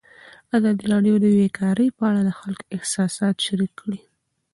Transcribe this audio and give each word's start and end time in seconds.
ازادي 0.57 0.85
راډیو 0.93 1.15
د 1.19 1.25
بیکاري 1.37 1.87
په 1.97 2.03
اړه 2.09 2.21
د 2.23 2.31
خلکو 2.39 2.65
احساسات 2.77 3.35
شریک 3.45 3.71
کړي. 3.81 3.99